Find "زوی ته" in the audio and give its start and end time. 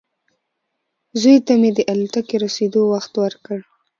1.21-1.53